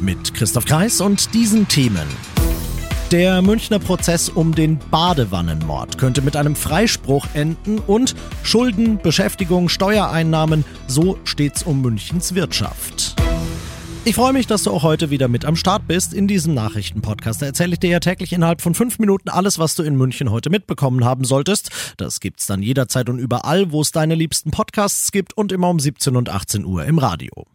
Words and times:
Mit 0.00 0.32
Christoph 0.34 0.64
Kreis 0.64 1.00
und 1.00 1.34
diesen 1.34 1.66
Themen. 1.66 2.06
Der 3.10 3.42
Münchner 3.42 3.78
Prozess 3.78 4.28
um 4.28 4.54
den 4.54 4.78
Badewannenmord 4.90 5.98
könnte 5.98 6.22
mit 6.22 6.36
einem 6.36 6.54
Freispruch 6.54 7.26
enden 7.34 7.78
und 7.78 8.14
Schulden, 8.42 8.98
Beschäftigung, 8.98 9.68
Steuereinnahmen, 9.68 10.64
so 10.86 11.18
steht's 11.24 11.62
um 11.62 11.80
Münchens 11.80 12.34
Wirtschaft. 12.34 13.16
Ich 14.04 14.14
freue 14.14 14.32
mich, 14.32 14.46
dass 14.46 14.62
du 14.62 14.70
auch 14.70 14.84
heute 14.84 15.10
wieder 15.10 15.26
mit 15.26 15.44
am 15.44 15.56
Start 15.56 15.88
bist 15.88 16.14
in 16.14 16.28
diesem 16.28 16.54
Nachrichtenpodcast. 16.54 17.42
Erzähle 17.42 17.72
ich 17.72 17.80
dir 17.80 17.90
ja 17.90 18.00
täglich 18.00 18.32
innerhalb 18.32 18.60
von 18.60 18.74
fünf 18.74 18.98
Minuten 18.98 19.28
alles, 19.28 19.58
was 19.58 19.74
du 19.74 19.82
in 19.82 19.96
München 19.96 20.30
heute 20.30 20.48
mitbekommen 20.48 21.04
haben 21.04 21.24
solltest. 21.24 21.70
Das 21.96 22.20
gibt's 22.20 22.46
dann 22.46 22.62
jederzeit 22.62 23.08
und 23.08 23.18
überall, 23.18 23.72
wo 23.72 23.80
es 23.80 23.90
deine 23.90 24.14
liebsten 24.14 24.50
Podcasts 24.50 25.10
gibt 25.10 25.36
und 25.36 25.50
immer 25.50 25.68
um 25.68 25.80
17 25.80 26.14
und 26.14 26.28
18 26.28 26.64
Uhr 26.64 26.84
im 26.84 26.98
Radio. 26.98 27.46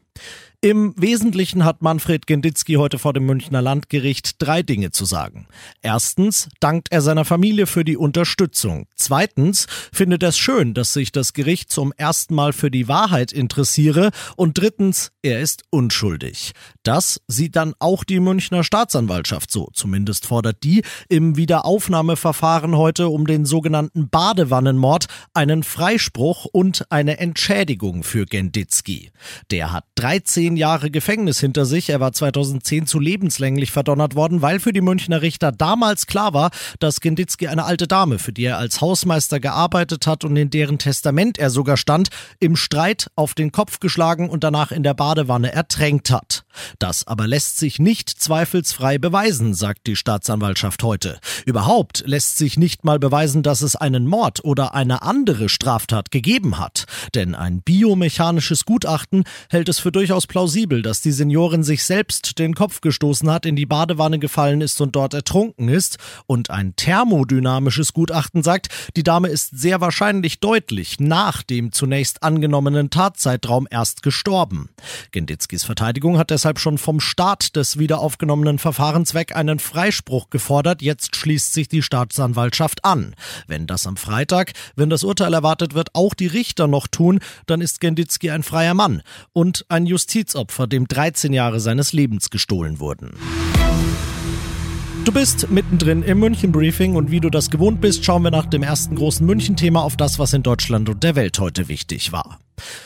Im 0.64 0.94
Wesentlichen 0.96 1.66
hat 1.66 1.82
Manfred 1.82 2.26
Genditzki 2.26 2.76
heute 2.76 2.98
vor 2.98 3.12
dem 3.12 3.26
Münchner 3.26 3.62
Landgericht 3.62 4.42
drei 4.42 4.64
Dinge 4.64 4.92
zu 4.92 5.04
sagen. 5.04 5.46
Erstens 5.82 6.48
dankt 6.62 6.90
er 6.90 7.02
seiner 7.02 7.26
Familie 7.26 7.68
für 7.68 7.84
die 7.84 7.98
Unterstützung. 7.98 8.88
Zweitens 8.96 9.68
findet 9.92 10.24
er 10.24 10.30
es 10.30 10.38
schön, 10.38 10.74
dass 10.74 10.94
sich 10.94 11.12
das 11.12 11.34
Gericht 11.34 11.70
zum 11.70 11.92
ersten 11.98 12.34
Mal 12.34 12.54
für 12.54 12.72
die 12.72 12.88
Wahrheit 12.88 13.34
interessiere. 13.34 14.12
Und 14.38 14.58
drittens, 14.58 15.12
er 15.22 15.42
ist 15.42 15.64
unschuldig. 15.70 16.54
Das 16.84 17.20
sieht 17.28 17.58
dann 17.58 17.74
auch 17.80 18.06
die 18.06 18.22
Münchner 18.22 18.64
Staatsanwaltschaft 18.64 19.52
so. 19.52 19.70
Zumindest 19.74 20.26
fordert 20.26 20.64
die 20.64 20.84
im 21.10 21.36
Wiederaufnahmeverfahren 21.36 22.78
heute 22.78 23.10
um 23.10 23.28
den 23.28 23.46
sogenannten 23.46 24.08
Badewannenmord 24.08 25.08
einen 25.34 25.64
Freispruch 25.64 26.46
und 26.46 26.90
eine 26.90 27.18
Entschädigung 27.18 28.04
für 28.04 28.26
Genditzki. 28.26 29.12
Der 29.52 29.74
hat 29.74 29.84
13 29.96 30.53
zehn 30.54 30.58
Jahre 30.58 30.92
Gefängnis 30.92 31.40
hinter 31.40 31.66
sich. 31.66 31.90
Er 31.90 32.00
war 32.00 32.14
2010 32.14 32.86
zu 32.86 33.00
lebenslänglich 33.00 33.72
verdonnert 33.72 34.16
worden, 34.16 34.44
weil 34.44 34.60
für 34.60 34.72
die 34.72 34.82
Münchner 34.82 35.24
Richter 35.24 35.52
damals 35.52 36.06
klar 36.06 36.34
war, 36.34 36.52
dass 36.80 37.02
Genditzki 37.02 37.48
eine 37.48 37.66
alte 37.66 37.88
Dame, 37.88 38.20
für 38.20 38.32
die 38.32 38.46
er 38.46 38.60
als 38.60 38.80
Hausmeister 38.80 39.40
gearbeitet 39.40 40.06
hat 40.06 40.24
und 40.24 40.36
in 40.36 40.52
deren 40.52 40.78
Testament 40.78 41.40
er 41.40 41.50
sogar 41.50 41.78
stand, 41.78 42.10
im 42.40 42.56
Streit 42.56 43.08
auf 43.16 43.34
den 43.34 43.52
Kopf 43.52 43.80
geschlagen 43.80 44.30
und 44.30 44.44
danach 44.44 44.72
in 44.72 44.84
der 44.84 44.94
Badewanne 44.94 45.52
ertränkt 45.52 46.12
hat. 46.12 46.44
Das 46.80 47.08
aber 47.08 47.28
lässt 47.28 47.58
sich 47.58 47.80
nicht 47.80 48.10
zweifelsfrei 48.10 48.98
beweisen, 48.98 49.54
sagt 49.54 49.88
die 49.88 49.96
Staatsanwaltschaft 49.96 50.84
heute. 50.84 51.20
Überhaupt 51.46 52.04
lässt 52.06 52.38
sich 52.38 52.58
nicht 52.58 52.84
mal 52.84 53.00
beweisen, 53.00 53.44
dass 53.44 53.62
es 53.62 53.76
einen 53.76 54.08
Mord 54.08 54.44
oder 54.44 54.74
eine 54.74 55.02
andere 55.02 55.50
Straftat 55.50 56.12
gegeben 56.12 56.60
hat. 56.60 56.86
Denn 57.16 57.36
ein 57.36 57.62
biomechanisches 57.62 58.66
Gutachten 58.66 59.24
hält 59.50 59.70
es 59.70 59.80
für 59.80 59.92
durchaus 59.92 60.28
plausibel, 60.28 60.82
dass 60.82 61.02
die 61.02 61.12
Seniorin 61.12 61.64
sich 61.64 61.84
selbst 61.84 62.40
den 62.40 62.56
Kopf 62.56 62.82
gestoßen 62.82 63.30
hat, 63.30 63.46
in 63.46 63.56
die 63.56 63.66
Badewanne 63.66 64.20
gefallen 64.20 64.62
ist 64.62 64.82
und 64.82 64.96
dort 64.96 65.14
ertrunken 65.14 65.70
ist. 65.70 65.98
Und 66.28 66.50
ein 66.50 66.76
thermodynamisches 66.76 67.94
Gutachten 67.94 68.44
sagt, 68.44 68.70
die 68.96 69.04
Dame 69.04 69.30
ist 69.30 69.58
sehr 69.58 69.82
wahrscheinlich 69.82 70.40
deutlich 70.40 71.00
nach 71.00 71.44
dem 71.44 71.72
zunächst 71.72 72.24
angenommenen 72.24 72.90
Tatzeitraum 72.90 73.68
erst 73.70 74.04
gestorben. 74.04 74.70
Genditzkis 75.12 75.64
Verteidigung 75.64 76.18
hat 76.18 76.32
deshalb 76.44 76.60
schon 76.60 76.78
vom 76.78 77.00
Start 77.00 77.56
des 77.56 77.80
wiederaufgenommenen 77.80 78.60
Verfahrens 78.60 79.14
weg 79.14 79.34
einen 79.34 79.60
Freispruch 79.60 80.30
gefordert. 80.30 80.82
Jetzt 80.82 81.16
schließt 81.16 81.54
sich 81.54 81.70
die 81.70 81.82
Staatsanwaltschaft 81.82 82.84
an. 82.84 83.16
Wenn 83.48 83.66
das 83.66 83.88
am 83.88 83.96
Freitag, 83.96 84.52
wenn 84.76 84.90
das 84.90 85.06
Urteil 85.06 85.34
erwartet 85.34 85.74
wird, 85.74 85.96
auch 85.96 86.14
die 86.14 86.28
Richter 86.28 86.68
noch 86.68 86.88
tun, 86.88 87.22
dann 87.46 87.62
ist 87.62 87.80
Genditzki 87.80 88.30
ein 88.30 88.44
freier 88.44 88.74
Mann 88.74 89.04
und 89.32 89.66
ein 89.70 89.86
Justiz 89.86 90.34
Todesopfer, 90.34 90.68
dem 90.68 90.88
13 90.88 91.32
Jahre 91.34 91.60
seines 91.60 91.94
Lebens 91.94 92.30
gestohlen 92.30 92.80
wurden. 92.80 93.12
Du 95.06 95.12
bist 95.12 95.50
mittendrin 95.52 96.02
im 96.02 96.20
München 96.20 96.52
Briefing 96.52 96.96
und 96.96 97.12
wie 97.12 97.20
du 97.20 97.30
das 97.30 97.50
gewohnt 97.50 97.82
bist, 97.82 98.06
schauen 98.06 98.24
wir 98.24 98.32
nach 98.32 98.46
dem 98.46 98.64
ersten 98.64 98.96
großen 98.96 99.26
München-Thema 99.26 99.84
auf 99.84 99.98
das, 99.98 100.18
was 100.18 100.34
in 100.34 100.44
Deutschland 100.44 100.90
und 100.90 101.04
der 101.04 101.16
Welt 101.16 101.40
heute 101.40 101.68
wichtig 101.68 102.12
war. 102.12 102.40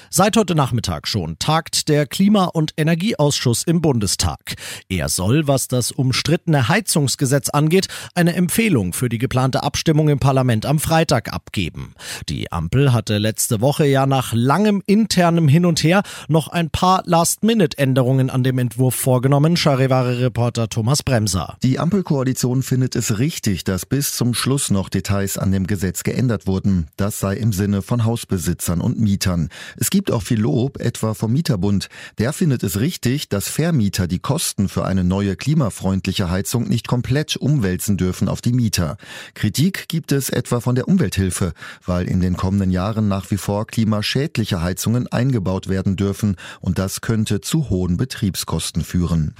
Seit 0.10 0.38
heute 0.38 0.56
Nachmittag 0.56 1.08
schon 1.08 1.38
tagt 1.40 1.90
der 1.90 2.08
Klima- 2.08 2.46
und 2.46 2.74
Energieausschuss 2.78 3.64
im 3.64 3.82
Bundestag. 3.82 4.56
Er 4.90 5.10
soll, 5.10 5.48
was 5.48 5.68
das 5.68 5.92
umstrittene 5.92 6.68
Heizungsgesetz 6.70 7.50
angeht, 7.50 7.88
eine 8.16 8.34
Empfehlung 8.36 8.94
für 8.94 9.10
die 9.10 9.18
geplante 9.18 9.64
Abstimmung 9.64 10.10
im 10.10 10.20
Parlament 10.20 10.66
am 10.66 10.80
Freitag 10.80 11.34
abgeben. 11.34 11.94
Die 12.30 12.52
Ampel 12.52 12.94
hatte 12.94 13.18
letzte 13.18 13.62
Woche 13.62 13.86
ja 13.86 14.06
nach 14.06 14.34
langem 14.34 14.82
internem 14.86 15.48
Hin 15.48 15.66
und 15.66 15.84
Her 15.84 16.04
noch 16.28 16.48
ein 16.48 16.70
paar 16.70 17.04
Last-Minute-Änderungen 17.06 18.30
an 18.30 18.44
dem 18.44 18.58
Entwurf 18.58 18.96
vorgenommen, 18.96 19.58
Charivari-Reporter 19.58 20.70
Thomas 20.70 21.04
Bremser. 21.04 21.58
Die 21.64 21.80
Ampelkoalition 21.80 22.64
findet 22.64 22.96
es 22.96 23.20
richtig, 23.20 23.64
dass 23.64 23.86
bis 23.86 24.16
zum 24.16 24.34
Schluss 24.34 24.72
noch 24.72 24.90
Details 24.90 25.38
an 25.38 25.52
dem 25.52 25.68
Gesetz 25.68 26.04
geändert 26.04 26.48
wurden. 26.48 26.88
Das 26.98 27.20
sei 27.20 27.36
im 27.36 27.54
Sinne 27.54 27.82
von 27.82 28.06
Hausbesitzern 28.06 28.82
und 28.82 29.00
Mietern. 29.00 29.50
Es 29.76 29.90
gibt 29.90 30.12
auch 30.12 30.24
viel 30.24 30.40
Lob, 30.40 30.80
etwa 30.80 31.14
vom 31.14 31.34
Mieterbund. 31.34 31.90
Der 32.18 32.34
findet 32.34 32.64
es 32.64 32.80
richtig, 32.80 33.30
dass 33.30 33.50
Vermieter 33.50 34.08
die 34.08 34.20
Kosten 34.20 34.70
für 34.70 34.86
eine 34.86 35.04
neue 35.04 35.36
klimafreundliche 35.36 36.30
Heizung 36.30 36.68
nicht 36.68 36.88
komplett 36.88 37.36
umwälzen 37.36 37.98
dürfen 37.98 38.30
auf 38.30 38.42
die 38.42 38.54
Mieter. 38.54 38.98
Kritik 39.34 39.88
gibt 39.88 40.12
es 40.12 40.30
etwa 40.30 40.60
von 40.60 40.76
der 40.76 40.88
Umwelthilfe, 40.88 41.54
weil 41.86 42.08
in 42.08 42.22
den 42.22 42.38
kommenden 42.38 42.72
Jahren 42.72 43.08
nach 43.08 43.32
wie 43.32 43.38
vor 43.38 43.68
klimaschädliche 43.68 44.62
Heizungen 44.62 45.08
eingebaut 45.08 45.68
werden 45.68 45.96
dürfen 45.96 46.36
und 46.62 46.80
das 46.80 47.02
könnte 47.02 47.42
zu 47.42 47.70
hohen 47.70 47.98
Betriebskosten 47.98 48.84
führen. 48.84 49.36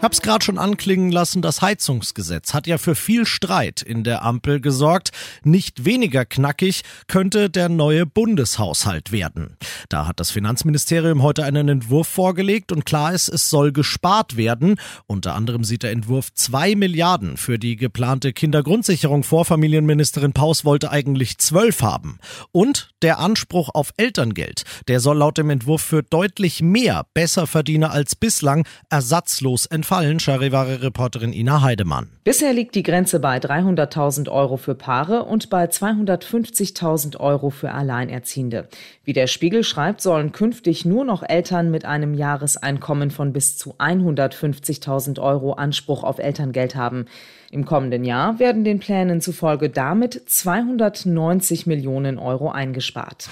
Hab's 0.00 0.22
gerade 0.22 0.44
schon 0.44 0.58
anklingen 0.58 1.10
lassen, 1.10 1.42
das 1.42 1.60
Heizungsgesetz 1.60 2.54
hat 2.54 2.68
ja 2.68 2.78
für 2.78 2.94
viel 2.94 3.26
Streit 3.26 3.82
in 3.82 4.04
der 4.04 4.24
Ampel 4.24 4.60
gesorgt. 4.60 5.10
Nicht 5.42 5.84
weniger 5.84 6.24
knackig 6.24 6.82
könnte 7.08 7.50
der 7.50 7.68
neue 7.68 8.06
Bundeshaushalt 8.06 9.10
werden. 9.10 9.56
Da 9.88 10.06
hat 10.06 10.20
das 10.20 10.30
Finanzministerium 10.30 11.24
heute 11.24 11.42
einen 11.42 11.68
Entwurf 11.68 12.06
vorgelegt 12.06 12.70
und 12.70 12.86
klar 12.86 13.12
ist, 13.12 13.28
es 13.28 13.50
soll 13.50 13.72
gespart 13.72 14.36
werden. 14.36 14.76
Unter 15.08 15.34
anderem 15.34 15.64
sieht 15.64 15.82
der 15.82 15.90
Entwurf 15.90 16.32
zwei 16.32 16.76
Milliarden 16.76 17.36
für 17.36 17.58
die 17.58 17.74
geplante 17.74 18.32
Kindergrundsicherung 18.32 19.24
vor. 19.24 19.44
Familienministerin 19.44 20.32
Paus 20.32 20.64
wollte 20.64 20.92
eigentlich 20.92 21.38
zwölf 21.38 21.82
haben. 21.82 22.20
Und 22.52 22.90
der 23.02 23.18
Anspruch 23.18 23.70
auf 23.74 23.92
Elterngeld, 23.96 24.62
der 24.86 25.00
soll 25.00 25.18
laut 25.18 25.38
dem 25.38 25.50
Entwurf 25.50 25.82
für 25.82 26.04
deutlich 26.04 26.62
mehr 26.62 27.04
Besserverdiener 27.14 27.90
als 27.90 28.14
bislang 28.14 28.64
ersatzlos 28.90 29.66
entfallen 29.66 29.87
entfallen, 29.88 30.20
Charivari-Reporterin 30.20 31.32
Ina 31.32 31.62
Heidemann. 31.62 32.10
Bisher 32.22 32.52
liegt 32.52 32.74
die 32.74 32.82
Grenze 32.82 33.20
bei 33.20 33.38
300.000 33.38 34.28
Euro 34.28 34.58
für 34.58 34.74
Paare 34.74 35.24
und 35.24 35.48
bei 35.48 35.64
250.000 35.64 37.16
Euro 37.18 37.48
für 37.48 37.72
Alleinerziehende. 37.72 38.68
Wie 39.04 39.14
der 39.14 39.26
Spiegel 39.28 39.64
schreibt, 39.64 40.02
sollen 40.02 40.32
künftig 40.32 40.84
nur 40.84 41.06
noch 41.06 41.22
Eltern 41.26 41.70
mit 41.70 41.86
einem 41.86 42.12
Jahreseinkommen 42.12 43.10
von 43.10 43.32
bis 43.32 43.56
zu 43.56 43.76
150.000 43.78 45.18
Euro 45.22 45.54
Anspruch 45.54 46.04
auf 46.04 46.18
Elterngeld 46.18 46.76
haben. 46.76 47.06
Im 47.50 47.64
kommenden 47.64 48.04
Jahr 48.04 48.38
werden 48.38 48.64
den 48.64 48.80
Plänen 48.80 49.22
zufolge 49.22 49.70
damit 49.70 50.20
290 50.26 51.66
Millionen 51.66 52.18
Euro 52.18 52.50
eingespart. 52.50 53.30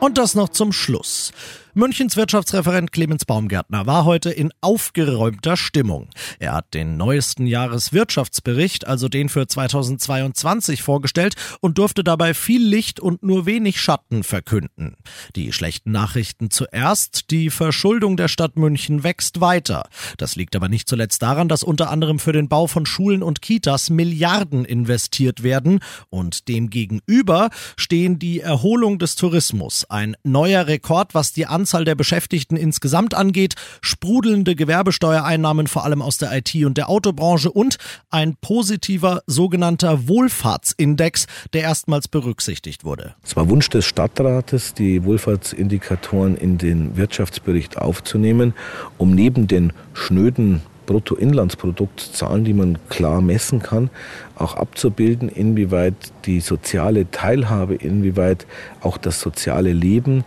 Und 0.00 0.16
das 0.16 0.34
noch 0.34 0.48
zum 0.48 0.72
Schluss. 0.72 1.32
Münchens 1.74 2.16
Wirtschaftsreferent 2.16 2.90
Clemens 2.90 3.24
Baumgärtner 3.24 3.86
war 3.86 4.04
heute 4.04 4.30
in 4.30 4.50
aufgeräumter 4.60 5.56
Stimmung. 5.56 6.08
Er 6.40 6.54
hat 6.54 6.74
den 6.74 6.96
neuesten 6.96 7.46
Jahreswirtschaftsbericht, 7.46 8.88
also 8.88 9.08
den 9.08 9.28
für 9.28 9.46
2022, 9.46 10.82
vorgestellt 10.82 11.36
und 11.60 11.78
durfte 11.78 12.02
dabei 12.02 12.34
viel 12.34 12.66
Licht 12.66 12.98
und 12.98 13.22
nur 13.22 13.46
wenig 13.46 13.80
Schatten 13.80 14.24
verkünden. 14.24 14.96
Die 15.36 15.52
schlechten 15.52 15.92
Nachrichten 15.92 16.50
zuerst, 16.50 17.30
die 17.30 17.50
Verschuldung 17.50 18.16
der 18.16 18.26
Stadt 18.26 18.56
München 18.56 19.04
wächst 19.04 19.40
weiter. 19.40 19.88
Das 20.18 20.34
liegt 20.34 20.56
aber 20.56 20.68
nicht 20.68 20.88
zuletzt 20.88 21.22
daran, 21.22 21.48
dass 21.48 21.62
unter 21.62 21.88
anderem 21.90 22.18
für 22.18 22.32
den 22.32 22.48
Bau 22.48 22.66
von 22.66 22.84
Schulen 22.84 23.22
und 23.22 23.42
Kitas 23.42 23.90
Milliarden 23.90 24.64
investiert 24.64 25.44
werden 25.44 25.78
und 26.08 26.48
demgegenüber 26.48 27.50
stehen 27.76 28.18
die 28.18 28.40
Erholung 28.40 28.98
des 28.98 29.14
Tourismus, 29.14 29.88
Ein 29.90 30.16
neuer 30.22 30.68
Rekord, 30.68 31.14
was 31.14 31.32
die 31.32 31.46
Anzahl 31.46 31.84
der 31.84 31.96
Beschäftigten 31.96 32.56
insgesamt 32.56 33.12
angeht, 33.12 33.56
sprudelnde 33.80 34.54
Gewerbesteuereinnahmen 34.54 35.66
vor 35.66 35.84
allem 35.84 36.00
aus 36.00 36.16
der 36.16 36.30
IT 36.32 36.54
und 36.64 36.78
der 36.78 36.88
Autobranche 36.88 37.50
und 37.50 37.76
ein 38.08 38.36
positiver 38.40 39.22
sogenannter 39.26 40.06
Wohlfahrtsindex, 40.06 41.26
der 41.54 41.62
erstmals 41.62 42.06
berücksichtigt 42.06 42.84
wurde. 42.84 43.16
Es 43.24 43.34
war 43.34 43.48
Wunsch 43.48 43.68
des 43.68 43.84
Stadtrates, 43.84 44.74
die 44.74 45.02
Wohlfahrtsindikatoren 45.02 46.36
in 46.36 46.56
den 46.56 46.96
Wirtschaftsbericht 46.96 47.76
aufzunehmen, 47.76 48.54
um 48.96 49.12
neben 49.12 49.48
den 49.48 49.72
schnöden 49.92 50.62
Bruttoinlandsproduktzahlen, 50.90 52.44
die 52.44 52.52
man 52.52 52.78
klar 52.88 53.20
messen 53.20 53.62
kann, 53.62 53.90
auch 54.34 54.56
abzubilden, 54.56 55.28
inwieweit 55.28 55.94
die 56.24 56.40
soziale 56.40 57.08
Teilhabe, 57.12 57.76
inwieweit 57.76 58.44
auch 58.80 58.98
das 58.98 59.20
soziale 59.20 59.72
Leben 59.72 60.24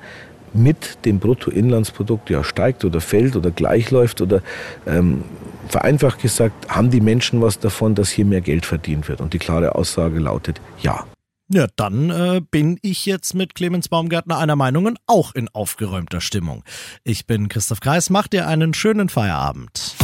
mit 0.53 1.03
dem 1.03 1.19
Bruttoinlandsprodukt 1.19 2.29
ja 2.29 2.45
steigt 2.45 2.85
oder 2.85 3.01
fällt 3.01 3.35
oder 3.35 3.51
gleichläuft 3.51 4.21
oder 4.21 4.41
ähm, 4.87 5.23
vereinfacht 5.67 6.21
gesagt, 6.21 6.69
haben 6.69 6.91
die 6.91 7.01
Menschen 7.01 7.41
was 7.41 7.59
davon, 7.59 7.93
dass 7.93 8.09
hier 8.09 8.23
mehr 8.23 8.41
Geld 8.41 8.65
verdient 8.65 9.09
wird? 9.09 9.19
Und 9.19 9.33
die 9.33 9.39
klare 9.39 9.75
Aussage 9.75 10.19
lautet 10.19 10.61
ja. 10.81 11.03
Ja, 11.49 11.67
dann 11.75 12.09
äh, 12.09 12.41
bin 12.51 12.79
ich 12.81 13.05
jetzt 13.05 13.33
mit 13.33 13.53
Clemens 13.53 13.89
Baumgärtner 13.89 14.37
einer 14.37 14.55
Meinung 14.55 14.85
und 14.85 14.97
auch 15.07 15.35
in 15.35 15.49
aufgeräumter 15.49 16.21
Stimmung. 16.21 16.63
Ich 17.03 17.27
bin 17.27 17.49
Christoph 17.49 17.81
Kreis, 17.81 18.09
mach 18.09 18.29
dir 18.29 18.47
einen 18.47 18.73
schönen 18.73 19.09
Feierabend. 19.09 19.95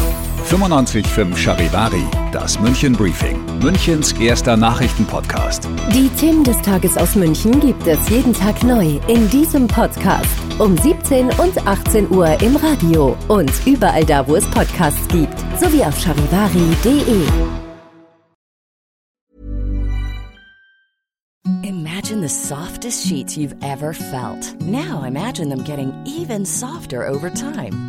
95.5 0.48 1.36
Charivari, 1.36 2.04
das 2.32 2.60
München 2.60 2.94
Briefing, 2.94 3.40
Münchens 3.62 4.14
erster 4.14 4.58
Nachrichtenpodcast. 4.58 5.68
Die 5.94 6.10
Themen 6.10 6.44
des 6.44 6.60
Tages 6.62 6.98
aus 6.98 7.16
München 7.16 7.60
gibt 7.60 7.86
es 7.86 8.10
jeden 8.10 8.34
Tag 8.34 8.64
neu 8.64 9.00
in 9.08 9.30
diesem 9.30 9.68
Podcast. 9.68 10.30
Um 10.58 10.78
17 10.78 11.28
und 11.40 11.68
18 11.68 12.10
Uhr 12.12 12.42
im 12.42 12.56
Radio 12.56 13.16
und 13.28 13.52
überall 13.66 14.06
da, 14.06 14.28
wo 14.28 14.36
es 14.36 14.46
Podcasts 14.48 15.08
gibt, 15.10 15.38
sowie 15.60 15.84
auf 15.84 16.00
charivari.de. 16.00 17.24
Imagine 21.64 22.22
the 22.22 22.30
softest 22.30 23.06
sheets 23.06 23.38
you've 23.38 23.56
ever 23.62 23.94
felt. 23.94 24.60
Now 24.62 25.04
imagine 25.04 25.50
them 25.50 25.64
getting 25.64 25.94
even 26.06 26.46
softer 26.46 27.08
over 27.08 27.30
time. 27.30 27.89